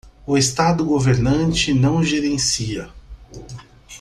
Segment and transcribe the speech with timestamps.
[0.25, 2.89] O estado governante não gerencia.